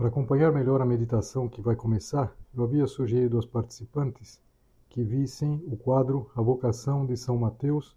[0.00, 4.40] Para acompanhar melhor a meditação que vai começar, eu havia sugerido aos participantes
[4.88, 7.94] que vissem o quadro A Vocação de São Mateus,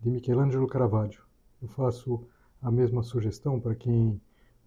[0.00, 1.24] de Michelangelo Caravaggio.
[1.60, 2.22] Eu faço
[2.62, 4.20] a mesma sugestão para quem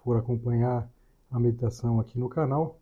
[0.03, 0.91] for acompanhar
[1.31, 2.77] a meditação aqui no canal.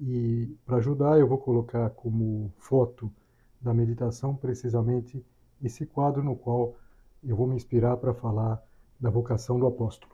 [0.00, 3.12] E para ajudar, eu vou colocar como foto
[3.60, 5.22] da meditação precisamente
[5.62, 6.74] esse quadro no qual
[7.22, 8.62] eu vou me inspirar para falar
[8.98, 10.13] da vocação do apóstolo.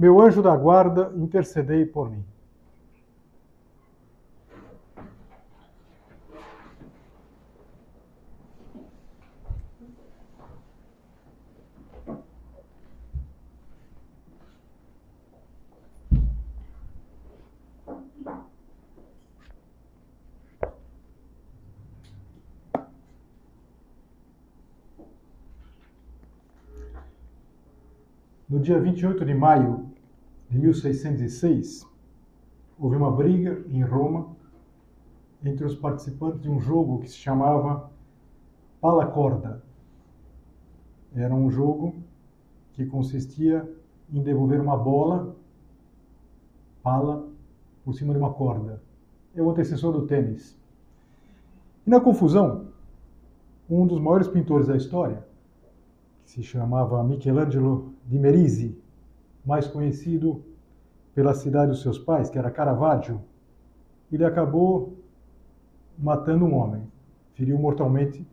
[0.00, 2.24] meu anjo da guarda, intercedei por mim.
[28.48, 29.89] No dia 28 de maio
[30.50, 31.88] de 1606,
[32.76, 34.36] houve uma briga em Roma
[35.44, 37.88] entre os participantes de um jogo que se chamava
[38.80, 39.62] Pala Corda.
[41.14, 41.94] Era um jogo
[42.72, 43.70] que consistia
[44.12, 45.36] em devolver uma bola,
[46.82, 47.28] pala,
[47.84, 48.82] por cima de uma corda.
[49.34, 50.58] É o antecessor do tênis.
[51.86, 52.66] E na confusão,
[53.68, 55.24] um dos maiores pintores da história,
[56.24, 58.79] que se chamava Michelangelo di Merisi,
[59.44, 60.44] mais conhecido
[61.14, 63.20] pela cidade dos seus pais, que era Caravaggio,
[64.12, 64.96] ele acabou
[65.98, 66.82] matando um homem,
[67.34, 68.26] feriu mortalmente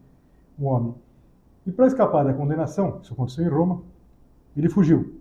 [0.60, 0.96] um homem.
[1.66, 3.82] E para escapar da condenação, isso aconteceu em Roma,
[4.56, 5.20] ele fugiu.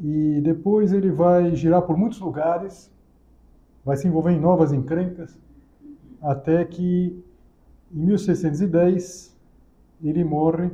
[0.00, 2.92] E depois ele vai girar por muitos lugares,
[3.84, 5.38] vai se envolver em novas encrencas,
[6.20, 7.22] até que
[7.92, 9.36] em 1610
[10.02, 10.70] ele morre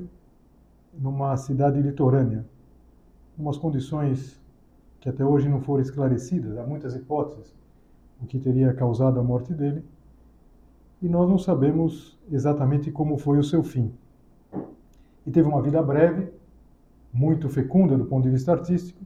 [0.92, 2.44] numa cidade litorânea,
[3.42, 4.40] umas condições
[5.00, 7.52] que até hoje não foram esclarecidas, há muitas hipóteses
[8.22, 9.84] o que teria causado a morte dele,
[11.02, 13.92] e nós não sabemos exatamente como foi o seu fim.
[15.26, 16.32] E teve uma vida breve,
[17.12, 19.04] muito fecunda do ponto de vista artístico,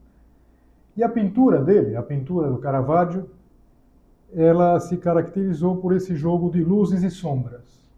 [0.94, 3.30] e a pintura dele, a pintura do Caravaggio,
[4.34, 7.90] ela se caracterizou por esse jogo de luzes e sombras.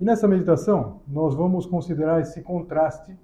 [0.00, 3.16] E nessa meditação, nós vamos considerar esse contraste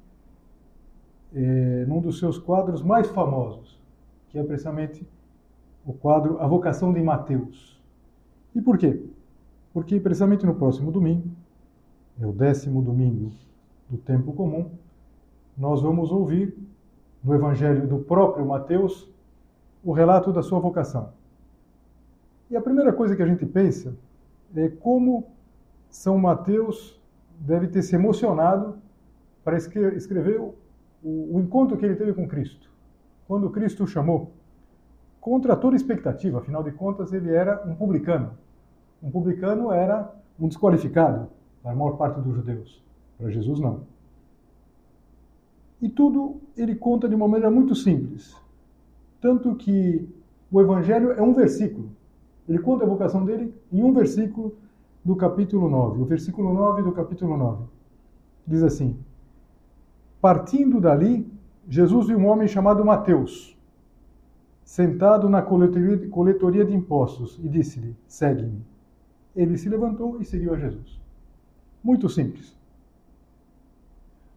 [1.37, 3.79] é, num dos seus quadros mais famosos,
[4.31, 5.07] que é precisamente
[5.85, 7.79] o quadro A Vocação de Mateus.
[8.55, 9.05] E por quê?
[9.75, 11.29] Porque precisamente no próximo domingo,
[12.19, 13.31] é o décimo domingo
[13.91, 14.71] do tempo comum,
[15.57, 16.57] nós vamos ouvir
[17.23, 19.07] no Evangelho do próprio Mateus
[19.85, 21.11] o relato da sua vocação.
[22.51, 23.95] E a primeira coisa que a gente pensa
[24.55, 25.27] é como
[25.91, 26.99] São Mateus
[27.39, 28.79] deve ter se emocionado
[29.45, 30.41] para escrever
[31.03, 32.71] o, o encontro que ele teve com Cristo,
[33.27, 34.33] quando Cristo o chamou,
[35.21, 38.33] contra toda expectativa, afinal de contas ele era um publicano.
[39.03, 41.29] Um publicano era um desqualificado
[41.63, 42.83] para a maior parte dos judeus.
[43.19, 43.81] Para Jesus, não.
[45.81, 48.37] E tudo ele conta de uma maneira muito simples.
[49.21, 50.09] Tanto que
[50.51, 51.91] o Evangelho é um versículo.
[52.49, 54.55] Ele conta a vocação dele em um versículo
[55.05, 56.03] do capítulo 9.
[56.03, 57.65] O versículo 9 do capítulo 9.
[58.47, 58.97] Diz assim:
[60.27, 61.25] Partindo dali,
[61.69, 63.57] Jesus viu um homem chamado Mateus,
[64.65, 68.61] sentado na coletoria, de impostos, e disse-lhe: Segue-me.
[69.37, 71.01] Ele se levantou e seguiu a Jesus.
[71.81, 72.59] Muito simples.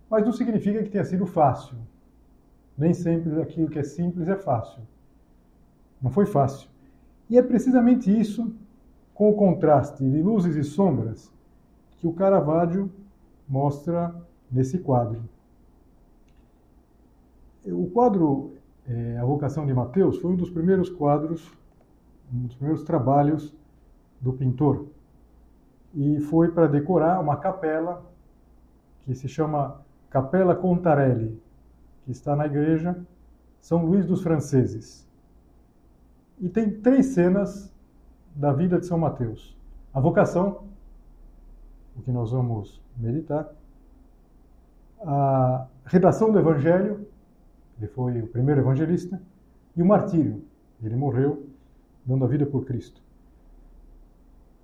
[0.08, 1.76] Mas não significa que tenha sido fácil.
[2.78, 4.84] Nem sempre aquilo que é simples é fácil.
[6.00, 6.70] Não foi fácil.
[7.28, 8.54] E é precisamente isso,
[9.16, 11.34] com o contraste de luzes e sombras,
[11.98, 12.92] que o Caravaggio
[13.50, 14.14] mostra
[14.52, 15.24] nesse quadro.
[17.66, 18.54] O quadro
[18.88, 21.52] é, A Vocação de Mateus foi um dos primeiros quadros,
[22.34, 23.54] um dos primeiros trabalhos
[24.22, 24.88] do pintor.
[25.94, 28.04] E foi para decorar uma capela
[29.02, 31.40] que se chama Capela Contarelli,
[32.06, 32.96] que está na igreja
[33.60, 35.08] São Luís dos Franceses.
[36.40, 37.74] E tem três cenas
[38.36, 39.58] da vida de São Mateus:
[39.94, 40.64] a vocação,
[41.98, 43.54] o que nós vamos meditar,
[45.02, 47.08] a redação do Evangelho,
[47.80, 49.20] ele foi o primeiro evangelista,
[49.76, 50.44] e o martírio,
[50.84, 51.48] ele morreu
[52.06, 53.02] dando a vida por Cristo.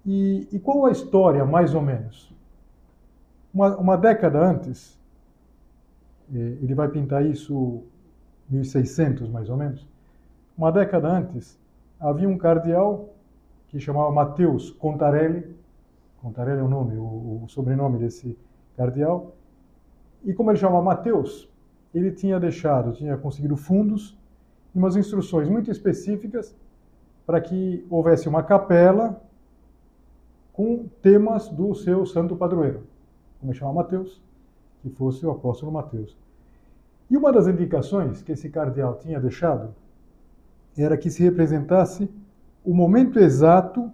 [0.05, 2.33] E, e qual a história, mais ou menos?
[3.53, 4.99] Uma, uma década antes,
[6.33, 7.83] eh, ele vai pintar isso
[8.49, 9.87] 1600 mais ou menos.
[10.57, 11.57] Uma década antes,
[11.99, 13.09] havia um cardeal
[13.69, 15.55] que chamava Mateus Contarelli.
[16.21, 18.37] Contarelli é o nome, o, o sobrenome desse
[18.75, 19.35] cardeal.
[20.23, 21.49] E como ele chamava Mateus,
[21.95, 24.17] ele tinha deixado, tinha conseguido fundos
[24.73, 26.53] e umas instruções muito específicas
[27.25, 29.21] para que houvesse uma capela
[30.51, 32.83] com temas do seu santo padroeiro,
[33.39, 34.21] como ele chama Mateus,
[34.81, 36.17] que fosse o apóstolo Mateus.
[37.09, 39.73] E uma das indicações que esse cardeal tinha deixado
[40.77, 42.09] era que se representasse
[42.63, 43.91] o momento exato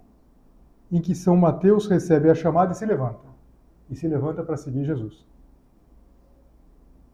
[0.90, 3.30] em que São Mateus recebe a chamada e se levanta.
[3.88, 5.24] E se levanta para seguir Jesus.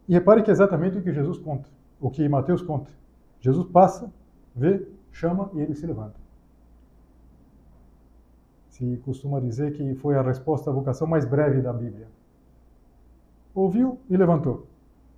[0.09, 1.69] E repare que é exatamente o que Jesus conta,
[2.01, 2.91] o que Mateus conta.
[3.41, 4.11] Jesus passa,
[4.57, 6.19] vê, chama e ele se levanta.
[8.69, 12.09] Se costuma dizer que foi a resposta à vocação mais breve da Bíblia.
[13.55, 14.67] Ouviu e levantou.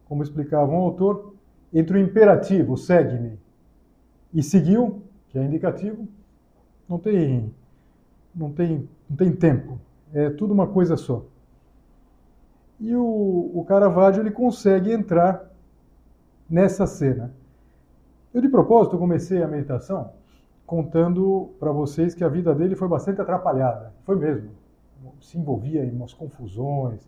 [0.06, 1.34] Como explicava um autor,
[1.72, 3.38] entre o imperativo, segue-me,
[4.32, 6.08] e seguiu, que é indicativo,
[6.88, 7.54] não tem,
[8.34, 9.78] não tem, não tem tempo.
[10.12, 11.25] É tudo uma coisa só.
[12.81, 15.50] E o, o Caravaggio ele consegue entrar
[16.49, 17.32] nessa cena.
[18.32, 20.12] Eu, de propósito, comecei a meditação
[20.71, 23.93] contando para vocês que a vida dele foi bastante atrapalhada.
[24.05, 24.50] Foi mesmo.
[25.21, 27.00] Se envolvia em umas confusões,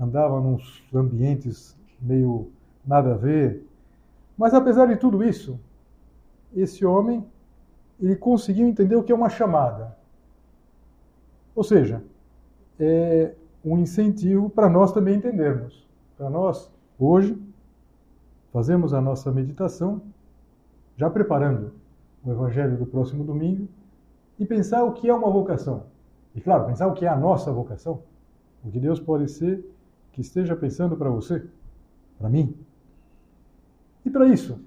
[0.00, 2.52] andava nos ambientes meio
[2.86, 3.66] nada a ver.
[4.38, 5.58] Mas apesar de tudo isso,
[6.54, 7.26] esse homem
[8.00, 9.96] ele conseguiu entender o que é uma chamada.
[11.56, 12.02] Ou seja,
[12.78, 15.86] é um incentivo para nós também entendermos.
[16.16, 17.40] Para nós, hoje,
[18.52, 20.02] fazemos a nossa meditação,
[20.96, 21.72] já preparando
[22.24, 23.68] o Evangelho do próximo domingo,
[24.38, 25.84] e pensar o que é uma vocação.
[26.34, 28.02] E, claro, pensar o que é a nossa vocação.
[28.64, 29.64] O que Deus pode ser
[30.12, 31.46] que esteja pensando para você,
[32.18, 32.56] para mim.
[34.04, 34.58] E para isso,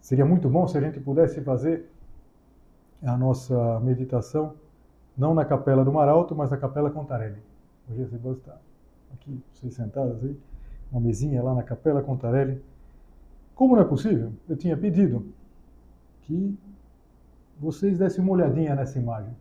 [0.00, 1.88] Seria muito bom se a gente pudesse fazer
[3.00, 4.54] a nossa meditação
[5.16, 7.40] não na Capela do Maralto, mas na Capela Contarelli.
[7.90, 8.60] Hoje você pode estar
[9.12, 10.36] aqui, vocês sentados aí,
[10.92, 12.62] uma mesinha lá na Capela Contarelli.
[13.54, 15.26] Como não é possível, eu tinha pedido
[16.22, 16.56] que
[17.58, 19.34] vocês dessem uma olhadinha nessa imagem.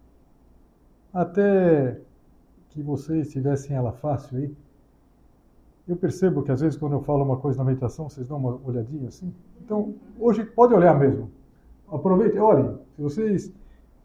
[1.14, 2.02] Até
[2.70, 4.56] que vocês tivessem ela fácil aí.
[5.88, 8.60] Eu percebo que às vezes quando eu falo uma coisa na meditação, vocês dão uma
[8.64, 9.34] olhadinha assim.
[9.62, 11.32] Então, hoje pode olhar mesmo.
[11.88, 13.54] Aproveite, olhem, se vocês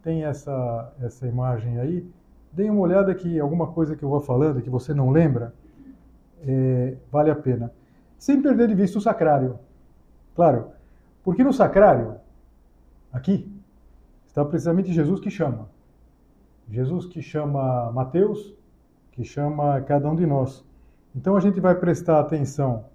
[0.03, 2.07] têm essa, essa imagem aí,
[2.55, 5.53] deem uma olhada que alguma coisa que eu vou falando, que você não lembra,
[6.41, 7.71] é, vale a pena.
[8.17, 9.59] Sem perder de vista o sacrário.
[10.33, 10.69] Claro,
[11.21, 12.15] porque no sacrário,
[13.11, 13.51] aqui,
[14.25, 15.69] está precisamente Jesus que chama.
[16.69, 18.55] Jesus que chama Mateus,
[19.11, 20.63] que chama cada um de nós.
[21.13, 22.85] Então a gente vai prestar atenção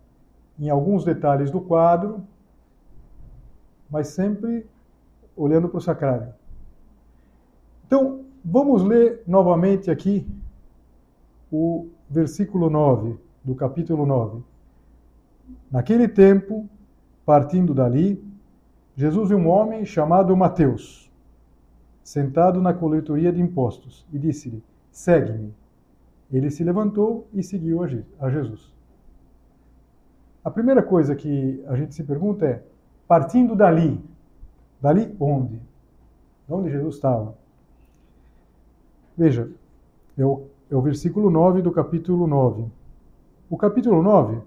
[0.58, 2.26] em alguns detalhes do quadro,
[3.90, 4.66] mas sempre
[5.36, 6.32] olhando para o sacrário.
[7.86, 10.26] Então, vamos ler novamente aqui
[11.50, 14.42] o versículo 9 do capítulo 9.
[15.70, 16.68] Naquele tempo,
[17.24, 18.22] partindo dali,
[18.96, 21.10] Jesus viu um homem chamado Mateus,
[22.02, 25.54] sentado na coletoria de impostos, e disse-lhe: Segue-me.
[26.32, 28.72] Ele se levantou e seguiu a Jesus.
[30.44, 32.62] A primeira coisa que a gente se pergunta é:
[33.06, 34.00] partindo dali.
[34.80, 35.60] Dali onde?
[36.46, 37.34] De onde Jesus estava?
[39.20, 39.50] Veja,
[40.16, 42.64] é o, é o versículo 9 do capítulo 9.
[43.50, 44.40] O capítulo 9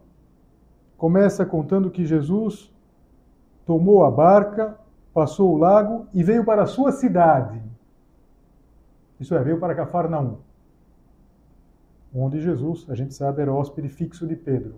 [0.97, 2.73] começa contando que Jesus
[3.67, 4.75] tomou a barca,
[5.13, 7.61] passou o lago e veio para a sua cidade.
[9.19, 10.37] Isso é, veio para Cafarnaum,
[12.11, 14.77] onde Jesus, a gente sabe, era hóspede fixo de Pedro.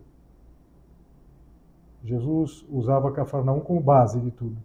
[2.04, 4.58] Jesus usava Cafarnaum como base de tudo.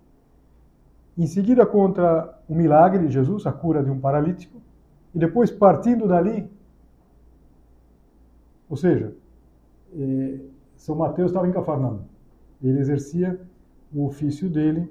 [1.16, 4.60] Em seguida, contra o milagre de Jesus, a cura de um paralítico,
[5.14, 6.48] e depois partindo dali,
[8.68, 9.14] ou seja,
[9.92, 10.40] eh,
[10.76, 12.02] São Mateus estava em Cafarnaum.
[12.62, 13.40] Ele exercia
[13.92, 14.88] o ofício dele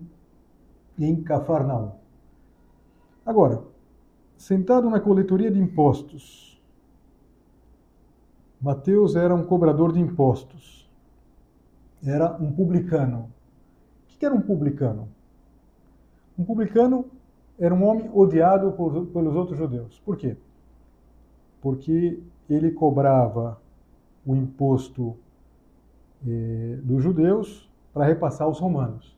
[0.98, 1.92] em Cafarnaum.
[3.26, 3.64] Agora,
[4.36, 6.62] sentado na coletoria de impostos,
[8.62, 10.80] Mateus era um cobrador de impostos
[12.04, 13.32] era um publicano.
[14.18, 15.08] que era um publicano?
[16.38, 17.06] Um publicano
[17.60, 20.00] era um homem odiado por, pelos outros judeus.
[20.00, 20.38] Por quê?
[21.62, 23.60] Porque ele cobrava
[24.26, 25.18] o imposto
[26.26, 29.18] eh, dos judeus para repassar aos romanos.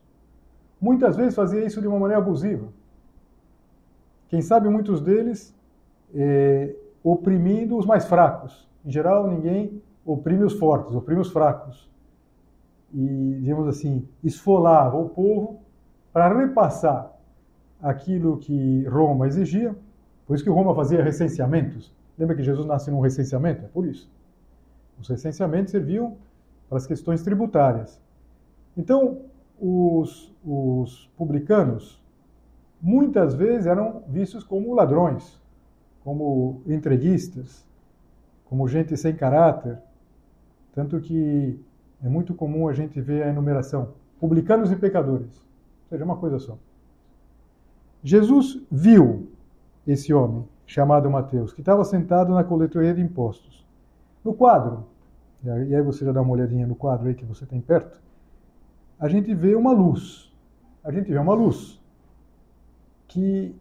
[0.80, 2.68] Muitas vezes fazia isso de uma maneira abusiva.
[4.28, 5.54] Quem sabe muitos deles
[6.12, 8.68] eh, oprimindo os mais fracos.
[8.84, 11.88] Em geral, ninguém oprime os fortes, oprime os fracos.
[12.92, 15.60] E, digamos assim, esfolava o povo
[16.12, 17.11] para repassar
[17.82, 19.74] aquilo que Roma exigia.
[20.26, 21.92] Por isso que Roma fazia recenseamentos.
[22.16, 23.64] Lembra que Jesus nasce num recenseamento?
[23.64, 24.10] É por isso.
[25.00, 26.16] Os recenseamentos serviam
[26.68, 28.00] para as questões tributárias.
[28.76, 29.22] Então,
[29.60, 32.02] os, os publicanos
[32.80, 35.40] muitas vezes eram vistos como ladrões,
[36.04, 37.66] como entreguistas,
[38.44, 39.78] como gente sem caráter.
[40.74, 41.60] Tanto que
[42.02, 45.36] é muito comum a gente ver a enumeração: publicanos e pecadores.
[45.84, 46.56] Ou seja, uma coisa só.
[48.02, 49.30] Jesus viu
[49.86, 53.64] esse homem, chamado Mateus, que estava sentado na coletoria de impostos.
[54.24, 54.86] No quadro,
[55.44, 58.00] e aí você já dá uma olhadinha no quadro aí que você tem perto,
[58.98, 60.32] a gente vê uma luz.
[60.84, 61.80] A gente vê uma luz
[63.08, 63.54] que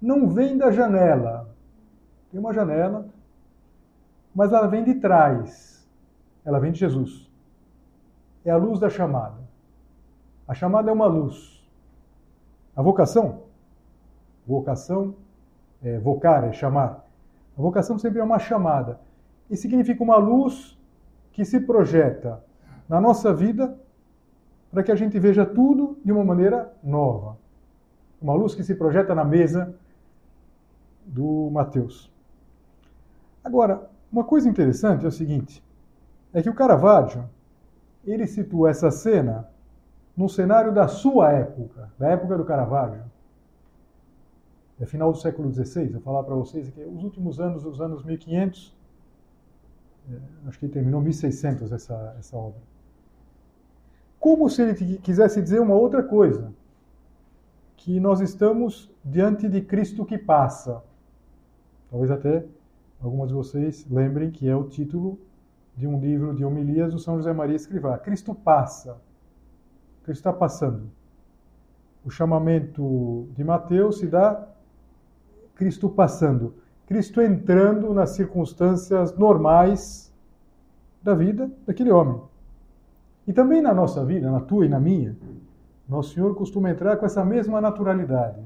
[0.00, 1.48] não vem da janela.
[2.30, 3.08] Tem uma janela,
[4.34, 5.88] mas ela vem de trás.
[6.44, 7.28] Ela vem de Jesus.
[8.44, 9.40] É a luz da chamada.
[10.46, 11.66] A chamada é uma luz.
[12.76, 13.45] A vocação,
[14.46, 15.14] vocação,
[15.82, 17.04] é, vocar é chamar.
[17.56, 19.00] A vocação sempre é uma chamada.
[19.50, 20.78] E significa uma luz
[21.32, 22.42] que se projeta
[22.88, 23.76] na nossa vida
[24.70, 27.36] para que a gente veja tudo de uma maneira nova.
[28.20, 29.74] Uma luz que se projeta na mesa
[31.04, 32.12] do Mateus.
[33.44, 35.62] Agora, uma coisa interessante é o seguinte,
[36.32, 37.24] é que o Caravaggio,
[38.04, 39.48] ele situa essa cena
[40.16, 43.02] no cenário da sua época, da época do Caravaggio.
[44.80, 48.04] É final do século XVI, vou falar para vocês que os últimos anos, os anos
[48.04, 48.74] 1500,
[50.10, 52.60] é, acho que terminou 1600 essa, essa obra.
[54.20, 56.52] Como se ele quisesse dizer uma outra coisa,
[57.76, 60.82] que nós estamos diante de Cristo que passa.
[61.88, 62.44] Talvez até
[63.00, 65.18] algumas de vocês lembrem que é o título
[65.76, 67.96] de um livro de homilias do São José Maria Escrivá.
[67.98, 69.00] Cristo passa.
[70.02, 70.90] Cristo está passando.
[72.04, 74.48] O chamamento de Mateus se dá
[75.56, 76.54] Cristo passando.
[76.86, 80.14] Cristo entrando nas circunstâncias normais
[81.02, 82.20] da vida daquele homem.
[83.26, 85.16] E também na nossa vida, na tua e na minha,
[85.88, 88.40] nosso Senhor costuma entrar com essa mesma naturalidade.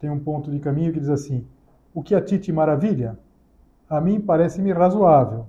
[0.00, 1.46] Tem um ponto de caminho que diz assim:
[1.92, 3.18] O que a ti te maravilha,
[3.90, 5.46] a mim parece-me razoável.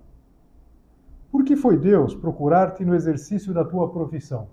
[1.31, 4.47] Por que foi Deus procurar-te no exercício da tua profissão?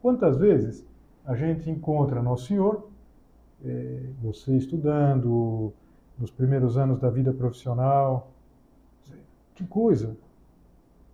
[0.00, 0.86] Quantas vezes
[1.26, 2.88] a gente encontra Nosso Senhor,
[4.22, 5.72] você estudando,
[6.18, 8.30] nos primeiros anos da vida profissional.
[9.54, 10.16] Que coisa!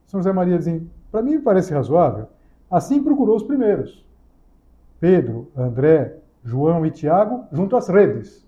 [0.07, 2.27] São José Maria diz, para mim parece razoável.
[2.71, 4.05] Assim procurou os primeiros.
[4.99, 8.47] Pedro, André, João e Tiago junto às redes.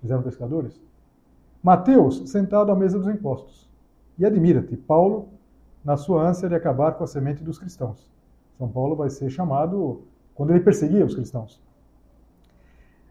[0.00, 0.80] Eles eram pescadores.
[1.62, 3.68] Mateus sentado à mesa dos impostos.
[4.18, 5.28] E admira-te, Paulo,
[5.84, 8.10] na sua ânsia de acabar com a semente dos cristãos.
[8.58, 10.02] São Paulo vai ser chamado
[10.34, 11.60] quando ele perseguia os cristãos.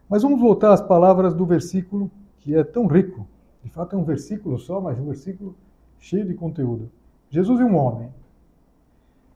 [0.09, 3.27] Mas vamos voltar às palavras do versículo que é tão rico.
[3.63, 5.55] De fato, é um versículo só, mas um versículo
[5.99, 6.89] cheio de conteúdo.
[7.29, 8.09] Jesus é um homem.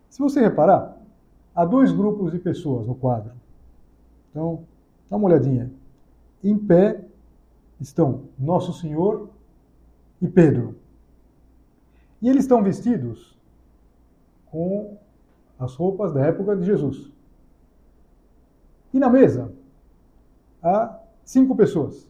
[0.10, 0.98] Se você reparar,
[1.53, 3.34] há dois grupos de pessoas no quadro.
[4.32, 4.63] Então,
[5.10, 5.72] dá uma olhadinha.
[6.44, 7.06] Em pé
[7.80, 9.30] estão Nosso Senhor
[10.20, 10.75] e Pedro.
[12.22, 13.38] E eles estão vestidos
[14.48, 14.98] com
[15.60, 17.12] as roupas da época de Jesus.
[18.94, 19.51] E na mesa
[20.63, 22.10] há cinco pessoas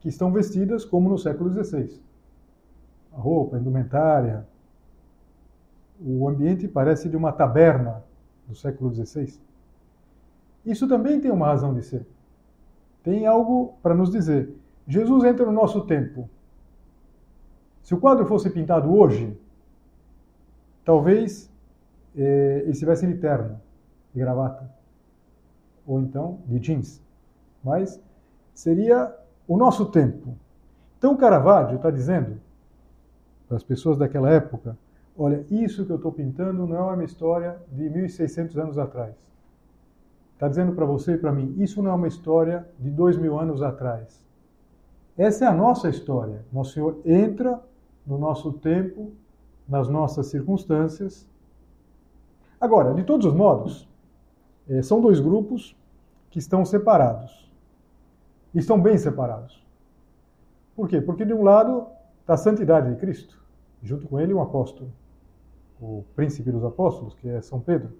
[0.00, 2.00] que estão vestidas como no século XVI.
[3.12, 4.46] A roupa, a indumentária,
[6.00, 8.02] o ambiente parece de uma taberna
[8.48, 9.38] do século XVI.
[10.64, 12.06] Isso também tem uma razão de ser.
[13.02, 14.56] Tem algo para nos dizer.
[14.86, 16.28] Jesus entra no nosso tempo.
[17.82, 19.36] Se o quadro fosse pintado hoje,
[20.84, 21.52] talvez
[22.16, 23.60] eh, ele estivesse de terno,
[24.12, 24.70] de gravata,
[25.86, 27.02] ou então de jeans.
[27.62, 28.00] Mas
[28.54, 29.14] seria
[29.46, 30.36] o nosso tempo.
[30.98, 32.40] Então, Caravaggio está dizendo
[33.48, 34.78] para as pessoas daquela época:
[35.16, 39.14] olha, isso que eu estou pintando não é uma história de 1600 anos atrás.
[40.34, 43.38] Está dizendo para você e para mim: isso não é uma história de dois mil
[43.38, 44.22] anos atrás.
[45.16, 46.44] Essa é a nossa história.
[46.52, 47.60] Nosso Senhor entra
[48.06, 49.12] no nosso tempo,
[49.68, 51.28] nas nossas circunstâncias.
[52.60, 53.88] Agora, de todos os modos,
[54.68, 55.76] é, são dois grupos
[56.30, 57.51] que estão separados.
[58.54, 59.62] Estão bem separados.
[60.76, 61.00] Por quê?
[61.00, 61.86] Porque de um lado
[62.20, 63.42] está a santidade de Cristo,
[63.82, 64.90] junto com ele um apóstolo,
[65.80, 67.92] o príncipe dos apóstolos, que é São Pedro.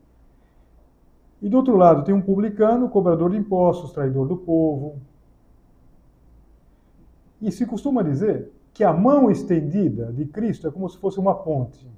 [1.41, 5.01] E do outro lado tem um publicano, cobrador de impostos, traidor do povo.
[7.41, 11.35] E se costuma dizer que a mão estendida de Cristo é como se fosse uma
[11.35, 11.91] ponte.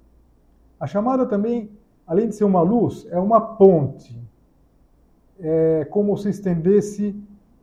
[0.80, 1.70] A chamada também,
[2.06, 4.18] além de ser uma luz, é uma ponte.
[5.38, 7.14] É como se estendesse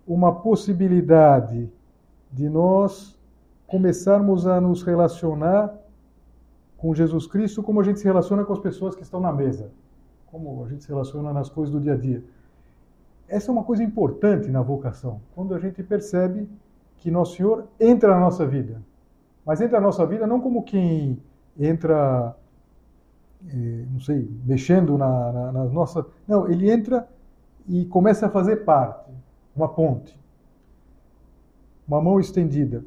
[0.08, 1.70] uma possibilidade
[2.31, 3.20] de nós
[3.67, 5.74] começarmos a nos relacionar
[6.77, 9.72] com Jesus Cristo como a gente se relaciona com as pessoas que estão na mesa,
[10.27, 12.24] como a gente se relaciona nas coisas do dia a dia.
[13.27, 16.50] Essa é uma coisa importante na vocação, quando a gente percebe
[16.98, 18.81] que Nosso Senhor entra na nossa vida.
[19.46, 21.17] Mas entra na nossa vida não como quem
[21.58, 22.36] entra,
[23.48, 26.05] eh, não sei, mexendo na, na, na nossa.
[26.27, 27.08] Não, ele entra
[27.67, 29.12] e começa a fazer parte
[29.55, 30.17] uma ponte,
[31.88, 32.84] uma mão estendida.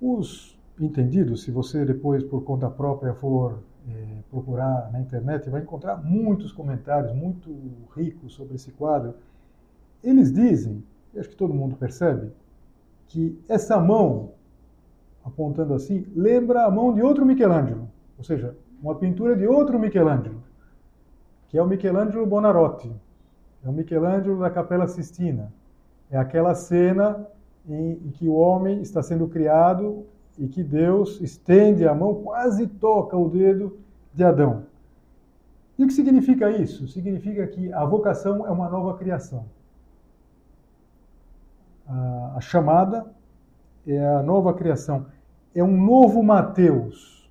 [0.00, 3.58] Os entendidos, se você depois por conta própria for
[3.88, 7.54] é, procurar na internet, vai encontrar muitos comentários muito
[7.94, 9.14] ricos sobre esse quadro.
[10.02, 10.82] Eles dizem,
[11.14, 12.32] e acho que todo mundo percebe,
[13.08, 14.32] que essa mão,
[15.24, 20.42] apontando assim, lembra a mão de outro Michelangelo, ou seja, uma pintura de outro Michelangelo,
[21.48, 22.90] que é o Michelangelo Bonarotti,
[23.62, 25.52] é o Michelangelo da Capela Sistina.
[26.10, 27.26] É aquela cena
[27.68, 30.04] em, que o homem está sendo criado
[30.38, 33.78] e que Deus estende a mão, quase toca o dedo
[34.12, 34.66] de Adão.
[35.78, 36.88] E o que significa isso?
[36.88, 39.46] Significa que a vocação é uma nova criação.
[41.86, 43.06] A chamada
[43.86, 45.06] é a nova criação.
[45.54, 47.28] É um novo Mateus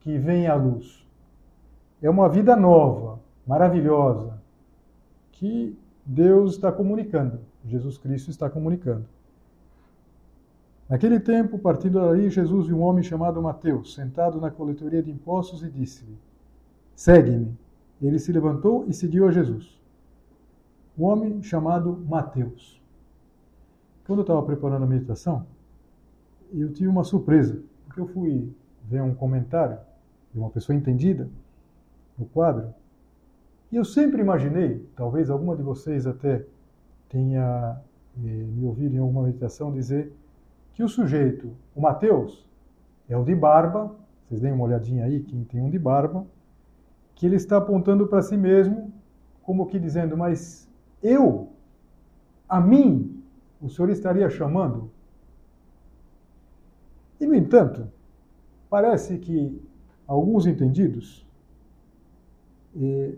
[0.00, 1.06] que vem à luz.
[2.00, 4.40] É uma vida nova, maravilhosa,
[5.30, 7.40] que Deus está comunicando.
[7.64, 9.04] Jesus Cristo está comunicando.
[10.88, 15.62] Naquele tempo, partindo daí, Jesus viu um homem chamado Mateus, sentado na coletoria de impostos,
[15.62, 16.18] e disse-lhe:
[16.94, 17.56] Segue-me.
[18.00, 19.80] Ele se levantou e seguiu a Jesus.
[20.98, 22.82] Um homem chamado Mateus.
[24.04, 25.46] Quando eu estava preparando a meditação,
[26.52, 28.52] eu tive uma surpresa, porque eu fui
[28.84, 29.78] ver um comentário
[30.32, 31.30] de uma pessoa entendida
[32.18, 32.74] no quadro,
[33.72, 36.44] e eu sempre imaginei, talvez alguma de vocês até
[37.08, 37.80] tenha
[38.18, 40.12] eh, me ouvido em alguma meditação dizer
[40.74, 42.46] que o sujeito, o Mateus,
[43.08, 43.90] é o de barba,
[44.28, 46.26] vocês deem uma olhadinha aí, quem tem um de barba,
[47.14, 48.92] que ele está apontando para si mesmo,
[49.42, 50.68] como que dizendo, mas
[51.02, 51.48] eu,
[52.46, 53.22] a mim,
[53.60, 54.90] o senhor estaria chamando?
[57.18, 57.88] E, no entanto,
[58.68, 59.60] parece que
[60.06, 61.26] alguns entendidos
[62.76, 63.14] eh,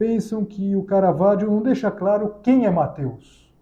[0.00, 3.52] pensam que o Caravaggio não deixa claro quem é Mateus.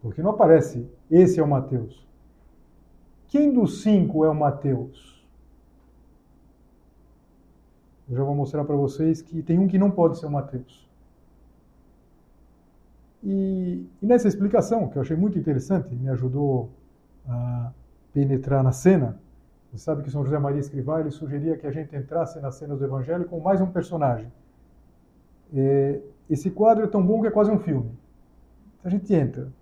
[0.00, 2.08] Porque não aparece, esse é o Mateus.
[3.28, 5.22] Quem dos cinco é o Mateus?
[8.08, 10.88] Eu já vou mostrar para vocês que tem um que não pode ser o Mateus.
[13.22, 16.70] E, e, nessa explicação, que eu achei muito interessante, me ajudou
[17.28, 17.70] a
[18.10, 19.20] penetrar na cena,
[19.70, 22.78] você sabe que São José Maria Escrivá ele sugeria que a gente entrasse nas cenas
[22.78, 24.32] do Evangelho com mais um personagem.
[25.54, 27.90] É, esse quadro é tão bom que é quase um filme.
[28.84, 29.52] A gente entra.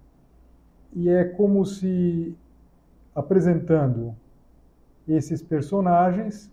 [0.92, 2.36] E é como se,
[3.14, 4.14] apresentando
[5.06, 6.50] esses personagens,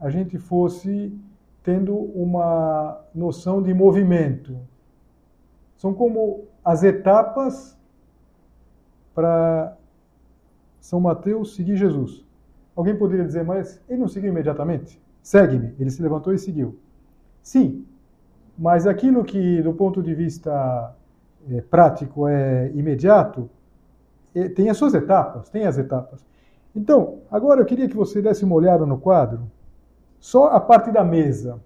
[0.00, 1.16] a gente fosse
[1.62, 4.58] tendo uma noção de movimento.
[5.76, 7.78] São como as etapas
[9.14, 9.76] para
[10.80, 12.24] São Mateus seguir Jesus.
[12.74, 15.00] Alguém poderia dizer, mas ele não seguiu imediatamente?
[15.22, 15.74] Segue-me.
[15.78, 16.78] Ele se levantou e seguiu.
[17.42, 17.86] Sim,
[18.58, 20.94] mas aquilo que, do ponto de vista
[21.50, 23.48] é, prático, é imediato,
[24.34, 26.24] é, tem as suas etapas, tem as etapas.
[26.74, 29.50] Então, agora eu queria que você desse uma olhada no quadro,
[30.18, 31.60] só a parte da mesa,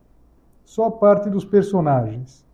[0.64, 2.44] só a parte dos personagens.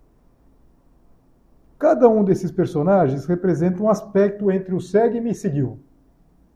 [1.79, 5.79] Cada um desses personagens representa um aspecto entre o segue-me e seguiu,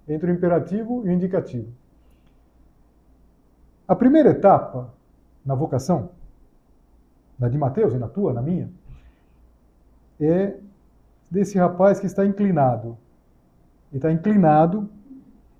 [0.06, 1.68] entre o imperativo e o indicativo.
[3.88, 4.92] A primeira etapa
[5.44, 6.10] na vocação
[7.38, 8.70] na de Mateus e na tua, na minha,
[10.20, 10.56] é
[11.30, 12.96] desse rapaz que está inclinado.
[13.90, 14.88] Ele está inclinado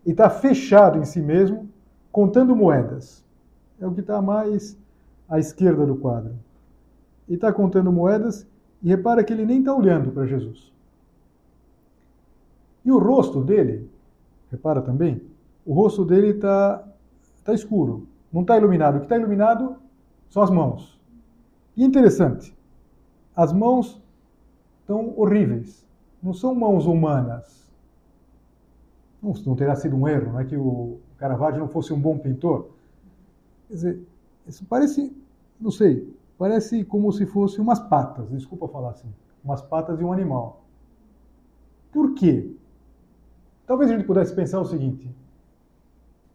[0.04, 1.68] e está fechado em si mesmo,
[2.10, 3.24] contando moedas.
[3.80, 4.78] É o que está mais
[5.28, 6.34] à esquerda do quadro.
[7.28, 8.46] Ele está contando moedas
[8.82, 10.72] e repara que ele nem está olhando para Jesus.
[12.84, 13.90] E o rosto dele,
[14.50, 15.20] repara também,
[15.64, 16.86] o rosto dele está
[17.42, 18.96] tá escuro, não está iluminado.
[18.96, 19.76] O que está iluminado
[20.28, 20.95] são as mãos.
[21.76, 22.56] E interessante,
[23.34, 24.00] as mãos
[24.80, 25.86] estão horríveis.
[26.22, 27.70] Não são mãos humanas.
[29.22, 32.18] Não, não terá sido um erro, não é que o Caravaggio não fosse um bom
[32.18, 32.70] pintor.
[33.68, 34.06] Quer dizer,
[34.46, 35.14] isso parece,
[35.60, 39.12] não sei, parece como se fosse umas patas, desculpa falar assim,
[39.44, 40.64] umas patas de um animal.
[41.92, 42.54] Por quê?
[43.66, 45.10] Talvez a gente pudesse pensar o seguinte: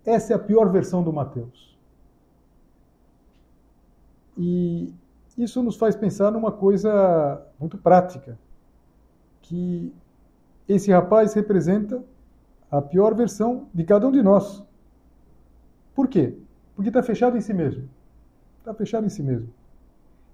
[0.05, 1.77] essa é a pior versão do Mateus.
[4.37, 4.93] E
[5.37, 8.37] isso nos faz pensar numa coisa muito prática,
[9.41, 9.93] que
[10.67, 12.03] esse rapaz representa
[12.69, 14.63] a pior versão de cada um de nós.
[15.93, 16.37] Por quê?
[16.75, 17.89] Porque está fechado em si mesmo.
[18.59, 19.49] Está fechado em si mesmo.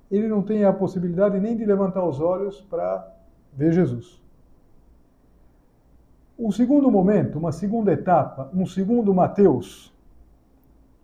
[0.10, 3.12] Ele não tem a possibilidade nem de levantar os olhos para
[3.53, 4.21] ver Jesus.
[6.38, 9.91] Um segundo momento, uma segunda etapa, um segundo Mateus,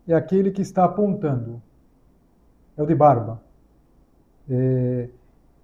[0.07, 1.61] é aquele que está apontando.
[2.77, 3.41] É o de barba.
[4.49, 5.09] É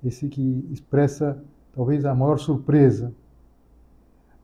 [0.03, 1.41] esse que expressa
[1.73, 3.13] talvez a maior surpresa.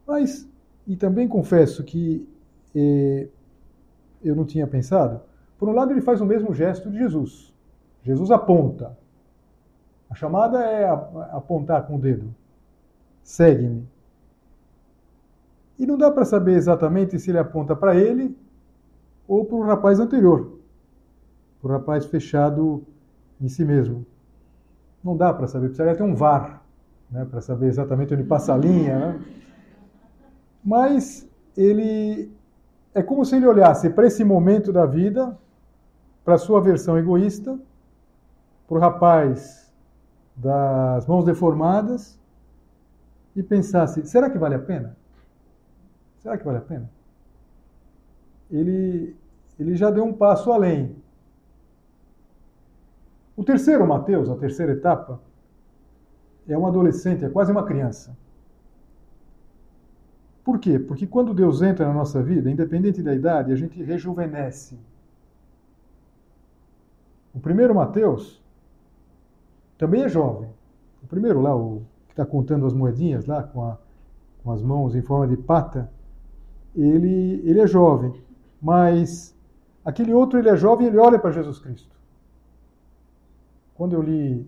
[0.06, 0.48] Mas,
[0.86, 2.28] e também confesso que
[2.76, 3.28] é,
[4.24, 5.22] eu não tinha pensado,
[5.58, 7.54] por um lado ele faz o mesmo gesto de Jesus.
[8.04, 8.98] Jesus aponta.
[10.10, 10.88] A chamada é
[11.32, 12.34] apontar com o dedo.
[13.24, 13.88] Segue-me.
[15.78, 18.38] E não dá para saber exatamente se ele aponta para ele
[19.28, 20.60] ou para o rapaz anterior,
[21.62, 22.86] para o rapaz fechado
[23.42, 24.06] em si mesmo.
[25.06, 26.64] Não dá para saber, precisaria ter um VAR,
[27.12, 28.98] né, para saber exatamente onde passa a linha.
[28.98, 29.26] Né?
[30.64, 32.32] Mas ele
[32.92, 35.38] é como se ele olhasse para esse momento da vida,
[36.24, 37.56] para a sua versão egoísta,
[38.68, 39.72] para o rapaz
[40.36, 42.20] das mãos deformadas
[43.36, 44.98] e pensasse: será que vale a pena?
[46.18, 46.90] Será que vale a pena?
[48.50, 49.16] Ele,
[49.60, 50.96] ele já deu um passo além.
[53.36, 55.20] O terceiro Mateus, a terceira etapa,
[56.48, 58.16] é um adolescente, é quase uma criança.
[60.44, 60.78] Por quê?
[60.78, 64.80] Porque quando Deus entra na nossa vida, independente da idade, a gente rejuvenesce.
[67.34, 68.42] O primeiro Mateus
[69.78, 70.50] também é jovem.
[71.04, 73.78] O primeiro lá, o que está contando as moedinhas lá com, a,
[74.44, 75.92] com as mãos em forma de pata,
[76.76, 78.14] ele, ele é jovem,
[78.62, 79.36] mas
[79.84, 81.96] aquele outro ele é jovem e ele olha para Jesus Cristo.
[83.76, 84.48] Quando eu li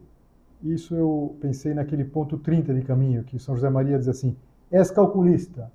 [0.64, 4.36] isso, eu pensei naquele ponto 30 de caminho, que São José Maria diz assim:
[4.72, 5.72] És calculista,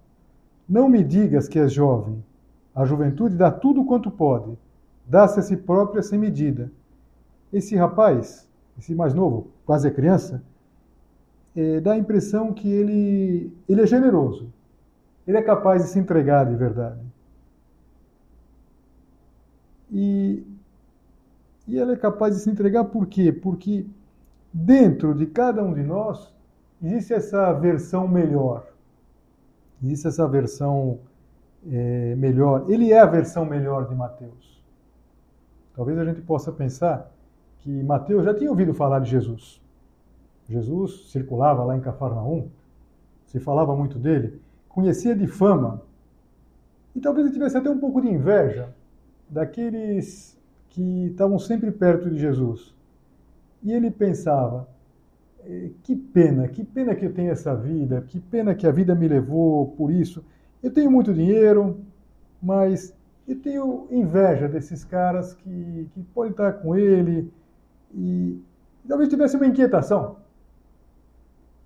[0.68, 2.24] não me digas que és jovem.
[2.74, 4.58] A juventude dá tudo quanto pode,
[5.06, 6.72] dá-se a si própria sem medida.
[7.52, 10.42] Esse rapaz, esse mais novo, quase é criança,
[11.54, 14.50] é, dá a impressão que ele, ele é generoso,
[15.26, 17.00] ele é capaz de se entregar de verdade.
[19.90, 20.42] E,
[21.66, 23.32] e ele é capaz de se entregar por quê?
[23.32, 23.86] Porque
[24.52, 26.32] dentro de cada um de nós
[26.82, 28.66] existe essa versão melhor.
[29.82, 31.00] Existe essa versão
[31.70, 32.66] é, melhor.
[32.68, 34.62] Ele é a versão melhor de Mateus.
[35.74, 37.10] Talvez a gente possa pensar
[37.58, 39.60] que Mateus já tinha ouvido falar de Jesus.
[40.48, 42.48] Jesus circulava lá em Cafarnaum,
[43.24, 45.80] se falava muito dele, conhecia de fama,
[46.94, 48.74] e talvez ele tivesse até um pouco de inveja
[49.30, 50.38] daqueles
[50.72, 52.74] que estavam sempre perto de Jesus.
[53.62, 54.66] E ele pensava:
[55.44, 58.94] eh, que pena, que pena que eu tenho essa vida, que pena que a vida
[58.94, 60.24] me levou por isso.
[60.62, 61.78] Eu tenho muito dinheiro,
[62.42, 62.94] mas
[63.28, 67.30] eu tenho inveja desses caras que, que podem estar com ele
[67.94, 68.40] e,
[68.88, 70.16] talvez tivesse uma inquietação.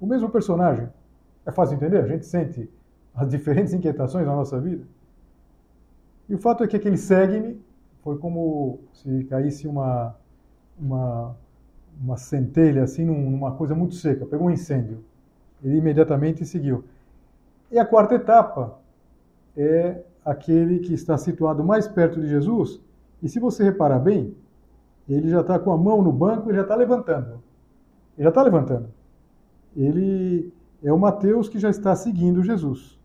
[0.01, 0.89] O mesmo personagem.
[1.45, 1.99] É fácil entender?
[1.99, 2.69] A gente sente
[3.15, 4.85] as diferentes inquietações da nossa vida.
[6.29, 7.65] E o fato é que aquele segue-me
[8.07, 10.15] foi como se caísse uma,
[10.79, 11.37] uma,
[12.01, 15.05] uma centelha assim numa coisa muito seca, pegou um incêndio.
[15.61, 16.85] Ele imediatamente seguiu.
[17.69, 18.79] E a quarta etapa
[19.57, 22.81] é aquele que está situado mais perto de Jesus,
[23.21, 24.37] e se você reparar bem,
[25.09, 27.43] ele já está com a mão no banco e já está levantando.
[28.17, 28.89] Ele já está levantando.
[29.75, 33.01] Ele é o Mateus que já está seguindo Jesus.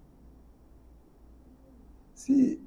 [2.14, 2.62] Se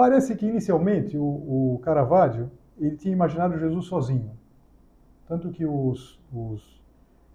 [0.00, 4.30] parece que inicialmente o, o Caravaggio ele tinha imaginado Jesus sozinho,
[5.28, 6.82] tanto que os, os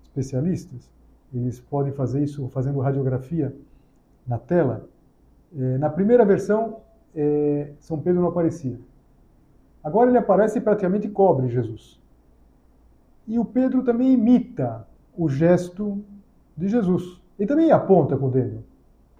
[0.01, 0.91] especialistas
[1.31, 3.55] eles podem fazer isso fazendo radiografia
[4.25, 4.89] na tela.
[5.55, 6.77] É, na primeira versão,
[7.15, 8.79] é, São Pedro não aparecia.
[9.83, 12.01] Agora ele aparece e praticamente cobre Jesus.
[13.27, 16.03] E o Pedro também imita o gesto
[16.57, 17.21] de Jesus.
[17.37, 18.63] Ele também aponta com o dedo,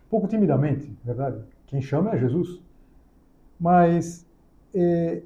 [0.09, 1.39] pouco timidamente, verdade?
[1.67, 2.64] Quem chama é Jesus.
[3.59, 4.25] Mas
[4.73, 5.21] é,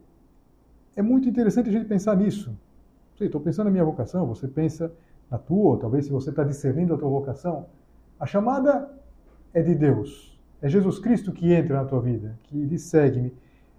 [0.95, 2.55] é muito interessante a gente pensar nisso.
[3.19, 4.91] Estou pensando na minha vocação, você pensa
[5.29, 7.65] na tua, ou talvez se você está discernindo a tua vocação.
[8.19, 8.89] A chamada
[9.53, 10.39] é de Deus.
[10.61, 13.33] É Jesus Cristo que entra na tua vida, que diz segue-me.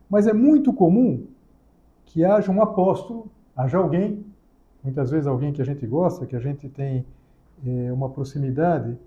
[0.08, 1.26] Mas é muito comum
[2.04, 4.24] que haja um apóstolo, haja alguém,
[4.82, 7.04] muitas vezes alguém que a gente gosta, que a gente tem
[7.64, 8.98] é, uma proximidade,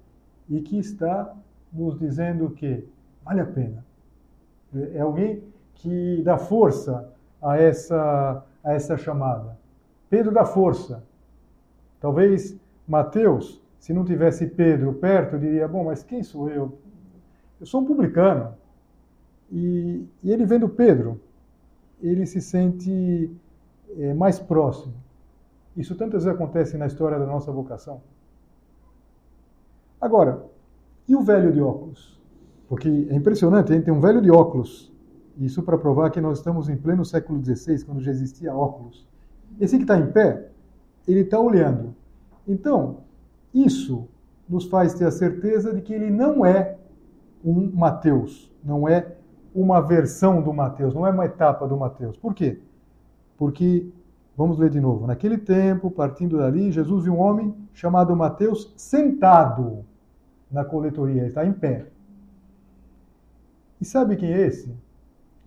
[0.49, 1.35] e que está
[1.71, 2.85] nos dizendo que
[3.23, 3.83] vale a pena.
[4.93, 5.43] É alguém
[5.75, 9.57] que dá força a essa, a essa chamada.
[10.09, 11.03] Pedro dá força.
[11.99, 12.57] Talvez
[12.87, 16.77] Mateus, se não tivesse Pedro perto, diria: Bom, mas quem sou eu?
[17.59, 18.55] Eu sou um publicano.
[19.51, 21.21] E, e ele vendo Pedro,
[22.01, 23.31] ele se sente
[23.97, 24.93] é, mais próximo.
[25.75, 28.01] Isso tantas vezes acontece na história da nossa vocação.
[29.99, 30.43] Agora,
[31.07, 32.12] e o velho de óculos?
[32.67, 34.91] Porque é impressionante, gente tem um velho de óculos.
[35.37, 39.07] Isso para provar que nós estamos em pleno século XVI, quando já existia óculos.
[39.59, 40.49] Esse que está em pé,
[41.07, 41.95] ele está olhando.
[42.47, 42.97] Então,
[43.53, 44.07] isso
[44.47, 46.77] nos faz ter a certeza de que ele não é
[47.43, 49.15] um Mateus, não é
[49.53, 52.17] uma versão do Mateus, não é uma etapa do Mateus.
[52.17, 52.59] Por quê?
[53.37, 53.87] Porque,
[54.35, 59.85] vamos ler de novo, naquele tempo, partindo dali, Jesus viu um homem chamado Mateus sentado
[60.51, 61.87] na coletoria, ele está em pé.
[63.79, 64.73] E sabe quem é esse?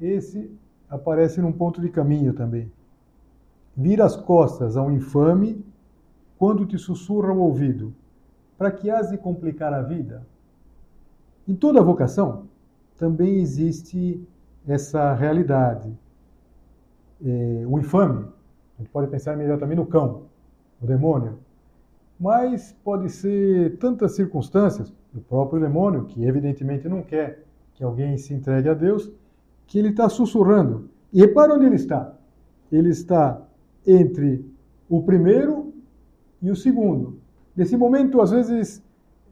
[0.00, 0.50] Esse
[0.88, 2.70] aparece num ponto de caminho também.
[3.76, 5.64] Vira as costas ao infame
[6.38, 7.94] quando te sussurra o ouvido,
[8.56, 10.26] para que has de complicar a vida.
[11.48, 12.46] Em toda vocação
[12.98, 14.22] também existe
[14.66, 15.92] essa realidade.
[17.24, 18.26] É, o infame,
[18.76, 20.24] a gente pode pensar imediatamente no cão,
[20.80, 21.38] o demônio,
[22.18, 27.45] mas pode ser tantas circunstâncias, o próprio demônio, que evidentemente não quer
[27.76, 29.12] que alguém se entregue a Deus,
[29.66, 30.88] que ele está sussurrando.
[31.12, 32.14] E repara onde ele está.
[32.72, 33.40] Ele está
[33.86, 34.44] entre
[34.88, 35.74] o primeiro
[36.40, 37.20] e o segundo.
[37.54, 38.82] Nesse momento, às vezes,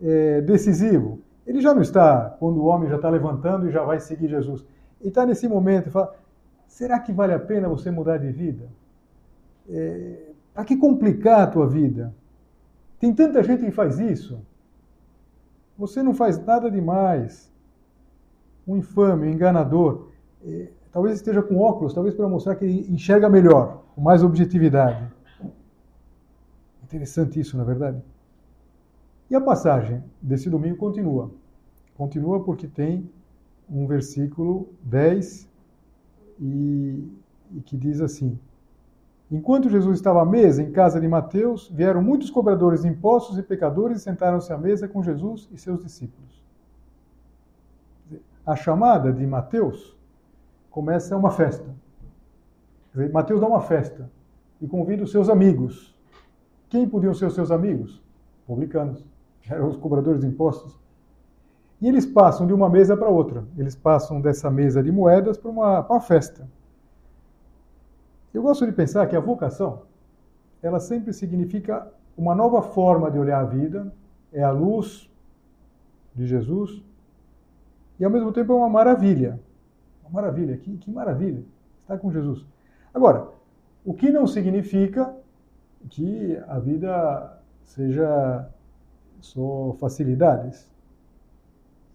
[0.00, 1.20] é, decisivo.
[1.46, 4.64] Ele já não está quando o homem já está levantando e já vai seguir Jesus.
[5.00, 6.14] Ele está nesse momento e fala:
[6.66, 8.68] será que vale a pena você mudar de vida?
[9.68, 12.14] É, Para que complicar a tua vida?
[12.98, 14.40] Tem tanta gente que faz isso.
[15.76, 17.53] Você não faz nada demais.
[18.66, 20.08] Um infame, um enganador.
[20.44, 25.12] É, talvez esteja com óculos, talvez para mostrar que ele enxerga melhor, com mais objetividade.
[26.82, 28.02] Interessante isso, na é verdade.
[29.30, 31.30] E a passagem desse domingo continua.
[31.96, 33.10] Continua porque tem
[33.68, 35.48] um versículo 10
[36.38, 37.08] e,
[37.52, 38.38] e que diz assim:
[39.30, 43.42] Enquanto Jesus estava à mesa em casa de Mateus, vieram muitos cobradores de impostos e
[43.42, 46.43] pecadores e sentaram-se à mesa com Jesus e seus discípulos.
[48.46, 49.96] A chamada de Mateus
[50.70, 51.64] começa uma festa.
[53.12, 54.10] Mateus dá uma festa
[54.60, 55.94] e convida os seus amigos.
[56.68, 58.02] Quem podiam ser os seus amigos?
[58.46, 59.04] Publicanos,
[59.48, 60.78] eram os cobradores de impostos.
[61.80, 63.44] E eles passam de uma mesa para outra.
[63.56, 66.46] Eles passam dessa mesa de moedas para uma, para uma festa.
[68.32, 69.82] Eu gosto de pensar que a vocação,
[70.62, 73.92] ela sempre significa uma nova forma de olhar a vida,
[74.32, 75.10] é a luz
[76.14, 76.82] de Jesus,
[77.98, 79.40] e ao mesmo tempo é uma maravilha.
[80.02, 81.42] Uma maravilha, que, que maravilha,
[81.82, 82.44] estar com Jesus.
[82.92, 83.28] Agora,
[83.84, 85.14] o que não significa
[85.88, 88.48] que a vida seja
[89.20, 90.70] só facilidades.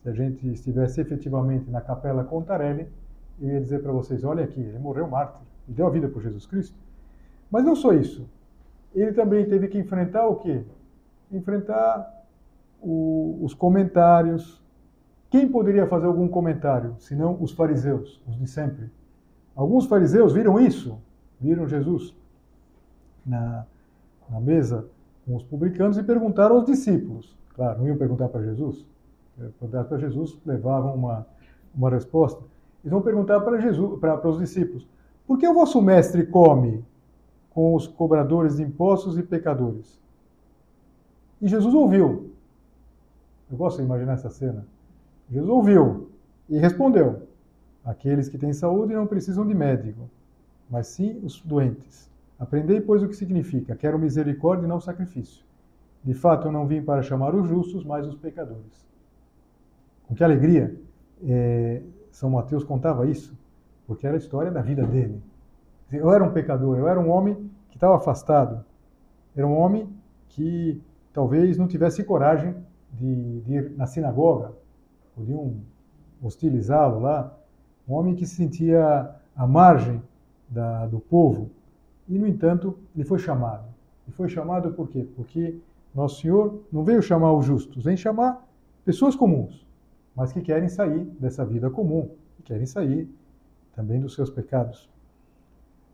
[0.02, 2.88] Se a gente estivesse efetivamente na Capela Contarelli,
[3.40, 6.22] eu ia dizer para vocês: olha aqui, ele morreu mártir e deu a vida por
[6.22, 6.78] Jesus Cristo.
[7.52, 8.28] Mas não só isso.
[8.94, 10.64] Ele também teve que enfrentar o quê?
[11.32, 12.26] Enfrentar
[12.82, 14.62] o, os comentários.
[15.30, 18.90] Quem poderia fazer algum comentário, senão os fariseus, os de sempre?
[19.56, 20.98] Alguns fariseus viram isso,
[21.40, 22.16] viram Jesus
[23.26, 23.66] na,
[24.30, 24.88] na mesa
[25.26, 27.38] com os publicanos e perguntaram aos discípulos.
[27.54, 28.86] Claro, não iam perguntar para Jesus.
[29.60, 31.28] Perguntar para Jesus levavam uma,
[31.76, 32.42] uma resposta.
[32.82, 34.88] Eles vão perguntar para Jesus, para, para os discípulos:
[35.28, 36.84] por que o vosso mestre come
[37.52, 40.00] com os cobradores de impostos e pecadores?
[41.42, 42.32] E Jesus ouviu.
[43.52, 44.66] Eu gosto de imaginar essa cena.
[45.30, 46.10] Jesus ouviu
[46.50, 47.28] e respondeu:
[47.84, 50.10] Aqueles que têm saúde não precisam de médico,
[50.70, 52.10] mas sim os doentes.
[52.40, 55.46] Aprendei, pois, o que significa: quero misericórdia e não sacrifício.
[56.04, 58.88] De fato, eu não vim para chamar os justos, mas os pecadores.
[60.08, 60.76] Com que alegria
[61.24, 63.38] é, São Mateus contava isso
[63.90, 65.20] porque era a história da vida dele.
[65.92, 68.64] Eu era um pecador, eu era um homem que estava afastado,
[69.36, 69.90] era um homem
[70.28, 70.80] que
[71.12, 72.56] talvez não tivesse coragem
[72.94, 74.52] de, de ir na sinagoga,
[75.20, 75.56] podiam
[76.22, 77.38] hostilizá-lo lá,
[77.88, 80.02] um homem que se sentia à margem
[80.48, 81.50] da, do povo.
[82.08, 83.66] E, no entanto, ele foi chamado.
[84.08, 85.06] E foi chamado por quê?
[85.16, 85.58] Porque
[85.94, 88.48] Nosso Senhor não veio chamar os justos, vem chamar
[88.86, 89.68] pessoas comuns,
[90.16, 93.10] mas que querem sair dessa vida comum, que querem sair
[93.76, 94.90] também dos seus pecados.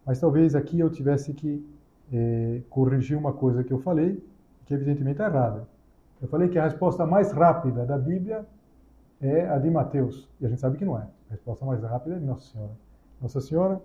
[0.06, 1.66] Mas talvez aqui eu tivesse que
[2.14, 4.24] é, corrigir uma coisa que eu falei,
[4.66, 5.68] que evidentemente é errada.
[6.22, 8.46] Eu falei que a resposta mais rápida da Bíblia
[9.22, 11.04] é a de Mateus, e a gente sabe que não é.
[11.30, 12.72] A resposta mais rápida é Nossa Senhora.
[13.22, 13.82] Nossa Senhora,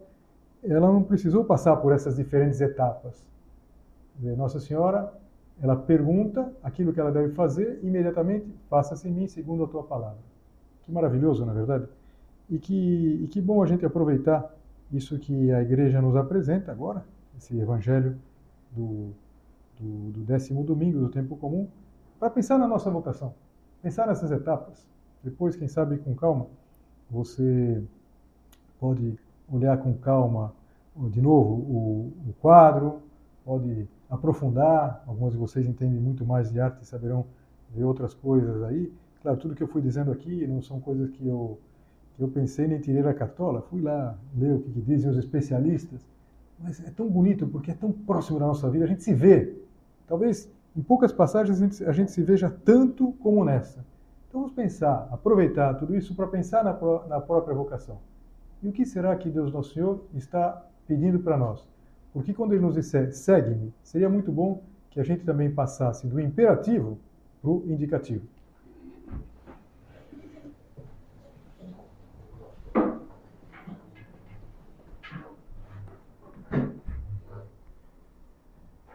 [0.62, 3.24] ela não precisou passar por essas diferentes etapas.
[4.36, 5.12] Nossa Senhora,
[5.62, 9.82] ela pergunta aquilo que ela deve fazer, e imediatamente, faça-se em mim segundo a tua
[9.82, 10.18] palavra.
[10.82, 11.86] Que maravilhoso, na é verdade?
[12.48, 14.54] E que, e que bom a gente aproveitar
[14.92, 17.04] isso que a igreja nos apresenta agora,
[17.38, 18.16] esse evangelho
[18.72, 19.10] do,
[19.78, 21.68] do, do décimo domingo do tempo comum,
[22.18, 23.34] para pensar na nossa vocação,
[23.82, 24.86] pensar nessas etapas.
[25.22, 26.46] Depois, quem sabe, com calma,
[27.11, 27.83] você
[28.78, 29.18] pode
[29.52, 30.52] olhar com calma
[30.96, 33.00] de novo o, o quadro,
[33.44, 35.02] pode aprofundar.
[35.06, 37.26] Alguns de vocês entendem muito mais de arte e saberão
[37.74, 38.92] ver outras coisas aí.
[39.22, 41.59] Claro, tudo que eu fui dizendo aqui não são coisas que eu,
[42.16, 43.61] que eu pensei nem tirei da cartola.
[43.62, 46.06] Fui lá ler o que, que dizem os especialistas.
[46.59, 49.54] Mas é tão bonito porque é tão próximo da nossa vida, a gente se vê.
[50.06, 53.85] Talvez em poucas passagens a gente, a gente se veja tanto como nessa.
[54.30, 56.72] Então vamos pensar, aproveitar tudo isso para pensar na,
[57.08, 57.98] na própria vocação.
[58.62, 61.68] E o que será que Deus Nosso Senhor está pedindo para nós?
[62.12, 66.20] Porque quando Ele nos disser, segue-me, seria muito bom que a gente também passasse do
[66.20, 66.96] imperativo
[67.42, 68.24] para o indicativo.